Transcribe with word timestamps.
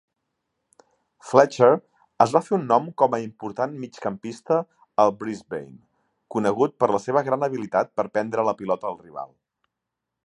Fletcher 1.31 1.67
es 2.25 2.33
va 2.37 2.41
fer 2.47 2.55
un 2.57 2.65
nom 2.71 2.87
com 3.01 3.17
a 3.17 3.19
important 3.25 3.75
migcampista 3.83 4.57
al 5.05 5.15
Brisbane, 5.21 5.77
conegut 6.37 6.77
per 6.81 6.91
la 6.97 7.03
seva 7.07 7.25
gran 7.31 7.49
habilitat 7.51 7.95
per 8.01 8.09
prendre 8.17 8.49
la 8.51 8.59
pilota 8.63 8.91
al 8.95 9.01
rival. 9.07 9.33